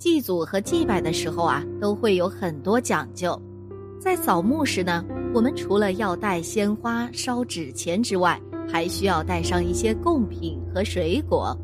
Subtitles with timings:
[0.00, 3.38] 祭祖和祭拜的时候啊，都会有很多讲究。
[4.00, 5.04] 在扫墓时呢，
[5.34, 11.54] 我们除了要带鲜花、烧纸钱之外，还需要带上一些贡品和水果。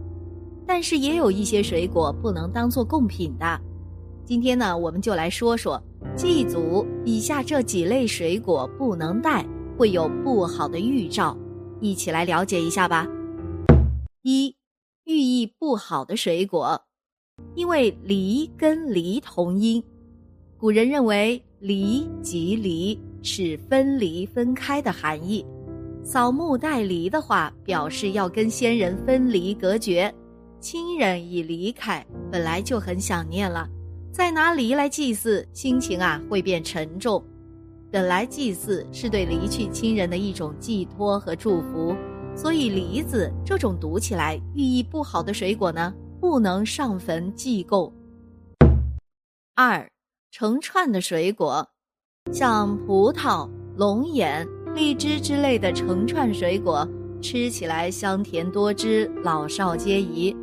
[0.67, 3.59] 但是也有一些水果不能当做贡品的。
[4.27, 5.83] 今天呢，我们就来说说
[6.15, 9.47] 祭祖以下这几类水果不能带，
[9.79, 11.35] 会有不好的预兆。
[11.81, 13.07] 一起来了解一下吧。
[14.21, 14.55] 一，
[15.05, 16.83] 寓意不好的水果，
[17.57, 19.83] 因为梨跟离同音，
[20.59, 25.45] 古人认为离即离，是分离分开的含义。
[26.05, 30.15] 扫墓带梨的话，表示要跟先人分离隔绝，
[30.61, 33.69] 亲人已离开，本来就很想念了，
[34.13, 37.23] 再拿梨来祭祀，心情啊会变沉重。
[37.91, 41.97] 本来祭祀是对离去亲人的一种寄托和祝福，
[42.35, 45.93] 所以梨子这种读起来寓意不好的水果呢，
[46.29, 47.91] 不能上坟祭供。
[49.55, 49.89] 二，
[50.33, 51.65] 成串的水果，
[52.33, 56.85] 像葡萄、龙眼、荔枝之类的成串水果，
[57.23, 60.37] 吃起来香甜多汁，老少皆宜。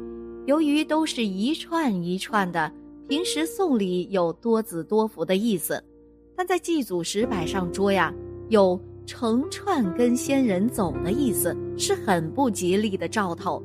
[0.46, 2.72] 由于都是一串一串的，
[3.10, 5.84] 平时送礼有多子多福的意思。
[6.34, 8.12] 但在祭祖时摆上桌呀，
[8.48, 13.62] 有成串跟仙人走的意思，是很不吉利的兆头。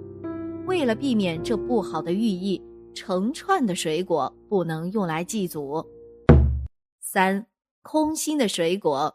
[0.69, 2.61] 为了避免这不好的寓意，
[2.95, 5.83] 成串的水果不能用来祭祖。
[7.01, 7.47] 三，
[7.81, 9.13] 空心的水果，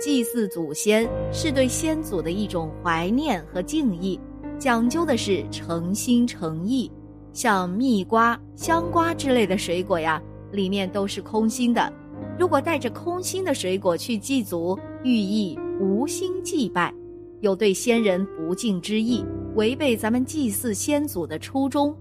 [0.00, 4.18] 祭祀祖先是对先祖的一种怀念和敬意，
[4.58, 6.90] 讲究的是诚心诚意。
[7.34, 11.92] 像蜜瓜、香瓜之类的水果呀，里面都是空心的。
[12.38, 16.94] 如果带着空心的水果去祭祖，寓意无心祭拜，
[17.40, 19.22] 有对先人不敬之意，
[19.54, 21.94] 违背咱们祭祀先祖的初衷。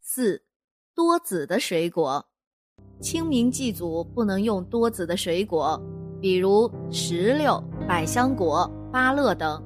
[0.00, 0.40] 四，
[0.94, 2.24] 多籽的水果，
[2.98, 5.78] 清明祭祖不能用多籽的水果，
[6.18, 9.62] 比如石榴、百香果、芭乐等，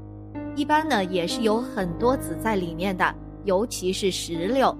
[0.57, 3.15] 一般呢也是有很多籽在里面的，
[3.45, 4.77] 尤其是石榴，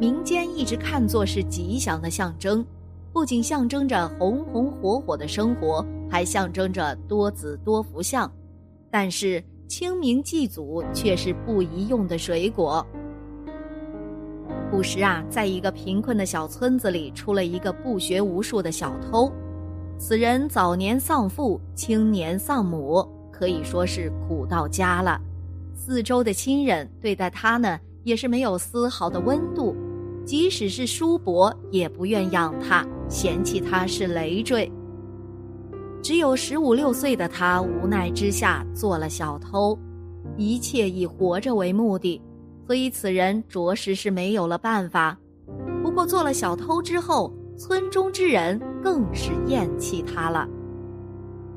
[0.00, 2.66] 民间一直看作是吉祥的象征。
[3.12, 8.28] 不仅象征着红红火火的生活，还象征着多子多福相。
[8.90, 9.42] 但是
[9.72, 12.86] 清明祭祖却是不宜用的水果。
[14.70, 19.32] 古时啊，在一个贫困的小村子里，出了一个不学无术的小偷。
[19.98, 25.18] 此人早年丧父，青年丧母，可以说是苦到家了。
[25.74, 29.74] 四周的亲人对待他呢，也是没有丝毫的温度。
[30.26, 34.70] 即使是叔伯也不愿养他，嫌弃他是累赘。
[36.02, 39.78] 只有十五六岁的他无奈之下做了小偷，
[40.36, 42.20] 一切以活着为目的，
[42.66, 45.16] 所以此人着实是没有了办法。
[45.80, 50.48] 不过做了小偷之后，村中之人更是厌弃他了。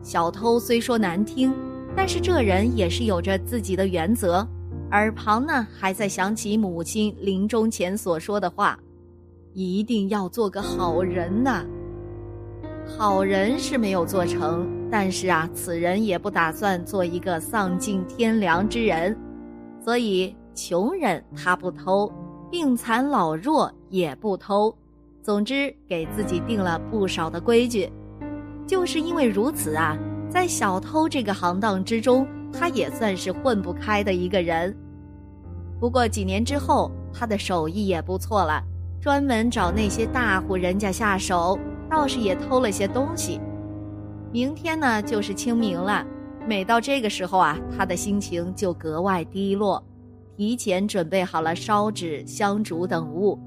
[0.03, 1.51] 小偷虽说难听，
[1.95, 4.47] 但是这人也是有着自己的原则。
[4.91, 8.77] 耳旁呢，还在想起母亲临终前所说的话
[9.53, 11.66] ：“一定要做个好人呐。”
[12.85, 19.18] 好人是没有做成，但是啊，此人也不打算做一个丧尽天良之人，
[19.84, 22.12] 所以穷人他不偷，
[22.51, 24.75] 病残老弱也不偷，
[25.22, 27.91] 总之给自己定了不少的规矩。
[28.68, 29.97] 就是因为如此啊，
[30.29, 32.28] 在小偷这个行当之中。
[32.57, 34.74] 他也算是混不开的一个人，
[35.78, 38.63] 不过几年之后，他的手艺也不错了，
[39.01, 41.59] 专门找那些大户人家下手，
[41.90, 43.40] 倒是也偷了些东西。
[44.31, 46.06] 明天呢，就是清明了，
[46.47, 49.84] 每到这个时候啊，他的心情就格外低落，
[50.35, 53.40] 提前准备好了烧纸、香烛等物，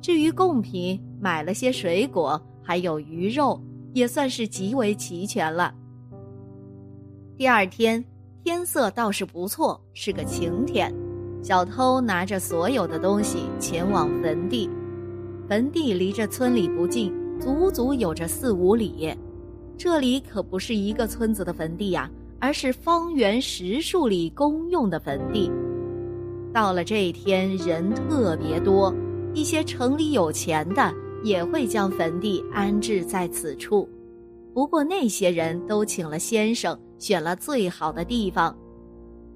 [0.00, 3.60] 至于贡品，买了些水果，还有鱼肉，
[3.92, 5.74] 也算是极为齐全了。
[7.36, 8.04] 第二天。
[8.46, 10.94] 天色倒是不错，是个晴天。
[11.42, 14.68] 小偷拿着所有的东西前往坟地，
[15.48, 17.10] 坟地离这村里不近，
[17.44, 19.14] 足足有着四五里。
[19.76, 22.10] 这里可不是一个村子的坟地呀，
[22.40, 25.52] 而是方圆十数里公用的坟地。
[26.54, 28.94] 到了这一天，人特别多，
[29.34, 30.90] 一些城里有钱的
[31.22, 33.86] 也会将坟地安置在此处。
[34.54, 36.78] 不过那些人都请了先生。
[36.96, 38.56] 选了最好的地方，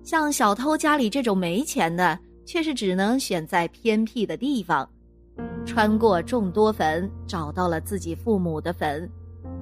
[0.02, 4.88] 像小偷家里这种没钱的，却是只能选在偏僻的地方。
[5.68, 9.06] 穿过众多坟，找到了自己父母的坟，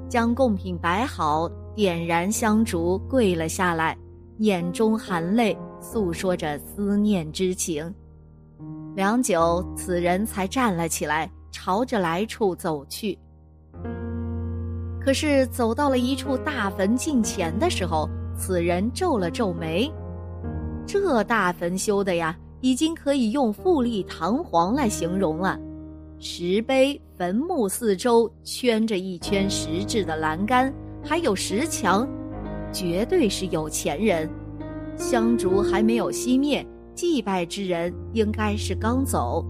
[0.08, 3.98] 将贡品摆好，点燃香烛，跪了下来，
[4.38, 7.92] 眼中含泪，诉说着思念之情。
[8.94, 13.18] 良久，此人才站了起来，朝着来处走去。
[15.00, 19.92] 可是走到了一处大坟近前的时候，此人皱了皱眉。
[20.86, 25.58] 这大坟修的呀，已经可以用富丽堂皇来形容了。
[26.18, 30.72] 石碑、坟墓四周圈着一圈石质的栏杆，
[31.04, 32.08] 还有石墙，
[32.72, 34.28] 绝对是有钱人。
[34.96, 39.44] 香烛还没有熄灭，祭拜之人应该是刚走。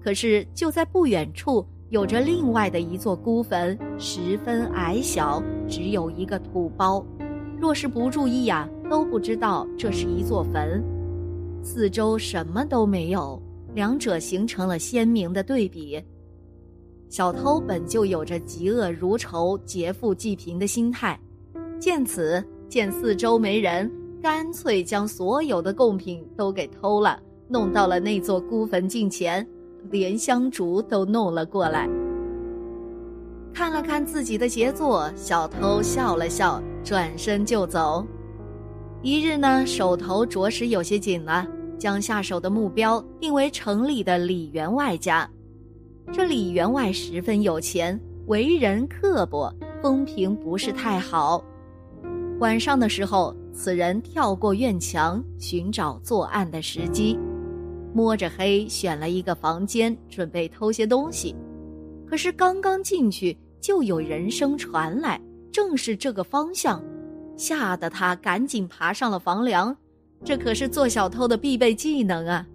[0.00, 1.66] 可是就在不远处。
[1.90, 7.04] 有着另外的一座孤坟，十分矮小，只有一个土包。
[7.60, 10.82] 若是不注意呀，都不知道这是一座坟。
[11.62, 13.38] 四周什么都没有，
[13.74, 16.02] 两者形成了鲜明的对比。
[17.08, 21.18] 小偷本就有着嫉恶如仇、劫富济贫的心态，
[21.78, 23.90] 见此，见四周没人，
[24.22, 29.46] 干脆将所有的贡品都给偷了，弄到了那座孤坟近前。
[29.90, 31.90] 连香烛都弄了过来，
[33.52, 38.06] 看了看自己的杰作，小偷笑了笑，转身就走。
[39.02, 41.44] 一日呢，手头着实有些紧了，
[41.82, 45.28] 将下手的目标定为城里的李员外家。
[46.12, 49.52] 这李员外十分有钱，为人刻薄，
[49.82, 51.42] 风评不是太好。
[52.38, 57.18] 晚上的时候，此人跳过院墙，寻找作案的时机。
[57.92, 61.34] 摸着黑选了一个房间，准备偷些东西。
[62.06, 65.20] 可是刚刚进去，就有人声传来，
[65.50, 66.80] 正是这个方向，
[67.36, 69.76] 吓得他赶紧爬上了房梁。
[70.24, 72.46] 这可是做小偷的必备技能啊！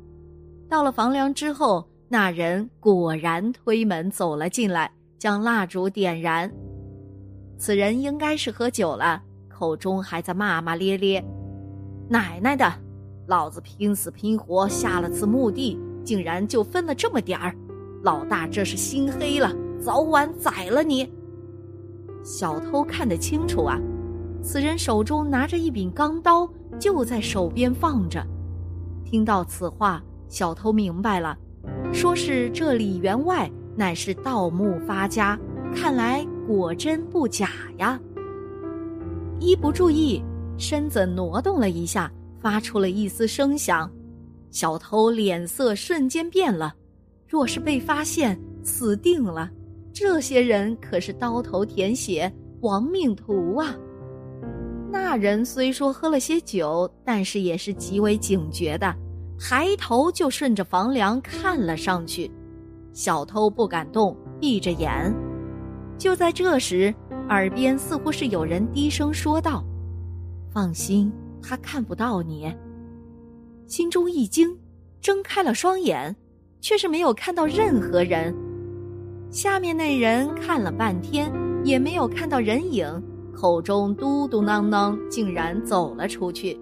[0.69, 6.51] 到了房梁之后，那人果然推门走了进来，将蜡烛点燃。
[7.57, 11.23] 此人应该是喝酒了，口中还在骂骂咧咧
[12.07, 12.71] ：“奶奶的！”
[13.27, 17.53] 老子拼死拼活下了次墓地，竟然就分了这么点儿，
[18.01, 19.53] 老大这是心黑了，
[19.83, 21.11] 早晚宰了你！
[22.23, 23.77] 小偷看得清楚啊，
[24.41, 26.49] 此人手中拿着一柄钢刀，
[26.79, 28.25] 就在手边放着。
[29.03, 31.37] 听到此话，小偷明白了，
[31.93, 35.37] 说是这李员外乃是盗墓发家，
[35.75, 37.99] 看来果真不假呀。
[39.39, 40.23] 一不注意，
[40.57, 42.11] 身子挪动了一下。
[42.39, 43.91] 发出了一丝声响，
[44.51, 46.73] 小偷脸色瞬间变了。
[47.27, 49.49] 若是被发现，死定了。
[49.91, 52.31] 这些人可是刀头舔血、
[52.61, 53.75] 亡命徒啊！
[54.91, 58.93] 那人虽说喝了些酒，但是也是极为警觉的，
[59.39, 62.31] 抬头就顺着房梁看了上去。
[62.93, 65.13] 小偷不敢动，闭着眼。
[65.97, 66.93] 就在这时，
[67.29, 69.63] 耳边似乎是有人低声说道
[70.53, 72.51] ：“放心。”他看不到你，
[73.67, 74.57] 心中一惊，
[74.99, 76.13] 睁开了双眼，
[76.59, 78.35] 却是没有看到任何人。
[79.29, 81.31] 下面那人看了半天，
[81.63, 83.01] 也没有看到人影，
[83.39, 86.59] 口中嘟嘟囔囔，竟然走了出去。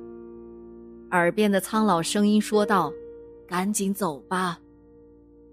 [1.12, 2.92] 耳边的苍老声音说道
[3.48, 4.60] ：“赶紧走吧。”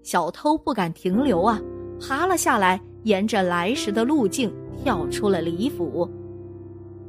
[0.03, 1.61] 小偷不敢停留啊，
[1.97, 6.09] 爬了下来，沿着来时的路径跳出了李府。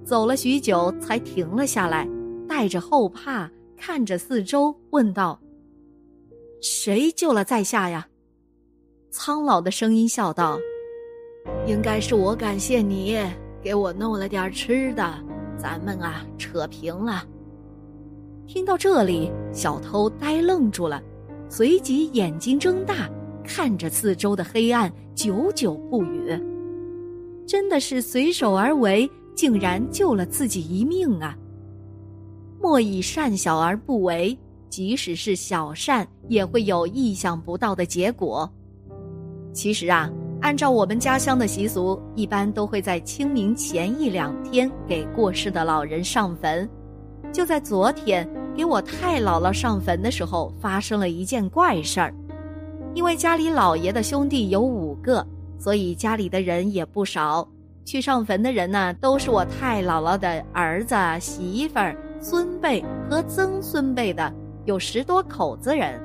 [0.04, 2.08] 走了许久，才停了下来，
[2.48, 5.40] 带着后怕看着四周，问道
[6.62, 8.06] ：“谁救了在下呀？”
[9.10, 10.56] 苍老的声音笑道
[11.66, 13.18] ：“应该是我感谢你
[13.64, 15.14] 给我弄了点吃的，
[15.56, 17.24] 咱们啊扯平了。”
[18.46, 21.02] 听到这里，小偷呆愣住了，
[21.48, 23.08] 随即眼睛睁大，
[23.42, 26.30] 看着四周的黑暗，久久不语。
[27.46, 29.10] 真的是随手而为。
[29.36, 31.36] 竟然救了自己一命啊！
[32.62, 38.48] 莫以善小而不为，即使是小善，也会有意想不到的结果。
[39.52, 40.08] 其实啊，
[40.40, 46.68] 按照我们家乡的习俗，一般都会在清明前一两天给过世的老人上坟。
[47.32, 52.14] 就在昨天，给我太姥姥上坟的时候，发生了一件怪事儿。
[52.94, 55.26] 因为家里老爷的兄弟有五个，
[55.58, 57.48] 所以家里的人也不少。
[57.84, 64.32] 去上坟的人呢，都是我太姥姥的儿子、媳妇儿、孙辈和曾孙辈的，
[64.64, 66.00] 有十多口子人。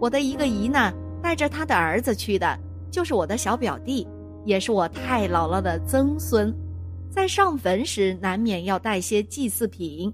[0.00, 0.92] 我的一个姨呢，
[1.22, 2.58] 带着他的儿子去的，
[2.90, 4.06] 就是我的小表弟，
[4.44, 6.54] 也是我太姥姥的曾孙。
[7.10, 10.12] 在上坟时，难免要带些祭祀品，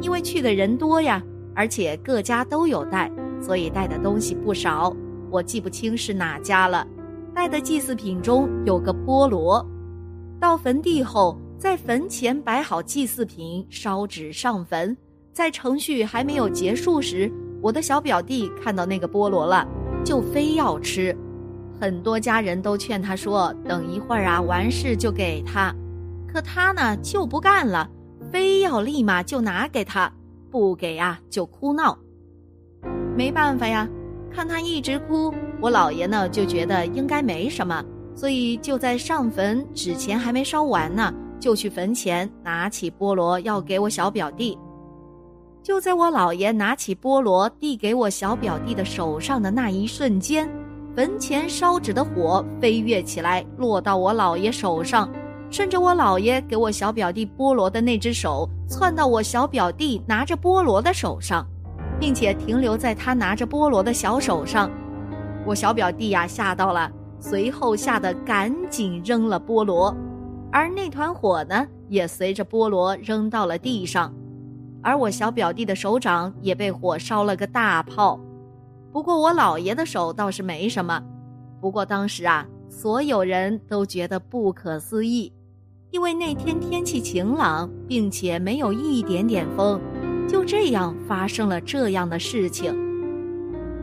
[0.00, 1.22] 因为去的人多呀，
[1.54, 3.10] 而且各家都有带，
[3.40, 4.94] 所以带的东西不少。
[5.30, 6.86] 我记不清是哪家了，
[7.34, 9.64] 带的祭祀品中有个菠萝。
[10.40, 14.96] 到坟地后，在坟前摆好祭祀品，烧纸上坟。
[15.32, 17.30] 在程序还没有结束时，
[17.62, 19.66] 我的小表弟看到那个菠萝了，
[20.04, 21.16] 就非要吃。
[21.80, 25.74] 很多家人都劝他说：“等一会儿啊，完事就给他。”
[26.32, 27.88] 可他呢就不干了，
[28.30, 30.12] 非要立马就拿给他，
[30.50, 31.96] 不给啊就哭闹。
[33.16, 33.88] 没办法呀，
[34.30, 37.82] 看他一直哭，我姥爷呢就觉得应该没什么，
[38.14, 44.58] 所以就在上坟纸钱还没烧完呢，就去坟前拿起菠萝要给我小表弟。
[45.62, 50.48] 就在我姥爷拿起菠萝递给我小表弟的手上的那一瞬间。
[50.96, 55.06] 坟前烧纸的火飞跃起来，落到我姥爷手上，
[55.50, 61.46] 顺着我姥爷给我小表弟菠萝的那只手，窜到我小表弟拿着菠萝的手上，
[62.00, 64.70] 并且停留在他拿着菠萝的小手上。
[65.44, 69.94] 我小表弟呀吓到了，随后吓得赶紧扔了菠萝，
[70.50, 74.10] 而那团火呢也随着菠萝扔到了地上，
[74.82, 78.18] 而我小表弟的手掌也被火烧了个大泡。
[78.96, 81.02] 不过我姥爷的手倒是没什么，
[81.60, 85.30] 不过当时啊，所有人都觉得不可思议，
[85.90, 89.78] 因为那天天气晴朗，并且没有一点点风，
[90.26, 92.74] 就这样发生了这样的事情。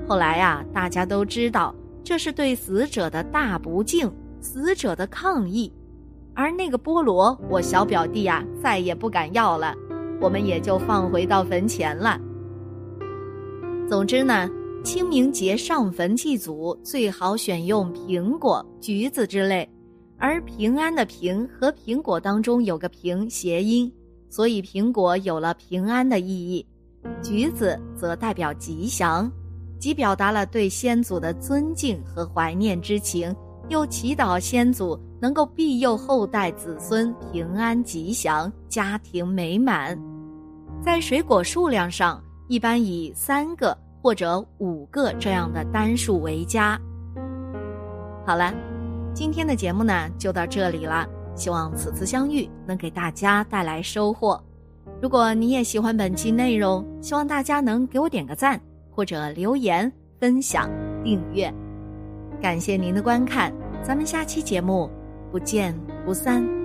[0.07, 5.71] 后来呀，大家都知道这是对死者的大不敬，死者的抗议，
[6.33, 9.75] 而那个菠萝，我小表弟呀再也不敢要了，
[10.19, 12.19] 我们也就放回到坟前了。
[13.87, 14.49] 总之呢。
[14.83, 19.67] 清明节上坟祭祖，最好选用苹果、橘子之类，
[20.17, 23.89] 而平安的“平”和苹果当中有个“平”谐音，
[24.29, 26.65] 所以苹果有了平安的意义，
[27.21, 29.31] 橘子则代表吉祥，
[29.79, 33.33] 既表达了对先祖的尊敬和怀念之情，
[33.69, 39.97] 又祈祷先祖能够庇佑后代子孙平安吉祥、家庭美满。
[40.83, 43.77] 在水果数量上，一般以三个。
[44.03, 46.77] 或者五个这样的单数为佳。
[48.25, 48.53] 好了，
[49.13, 51.07] 今天的节目呢就到这里了。
[51.35, 54.39] 希望此次相遇能给大家带来收获。
[55.01, 58.59] 如果你也喜欢本期内容，希望大家能给我点个赞，
[58.91, 60.69] 或者留言、分享、
[61.01, 61.51] 订阅。
[62.41, 64.91] 感谢您的观看，咱们下期节目
[65.31, 65.73] 不见
[66.05, 66.62] 不散。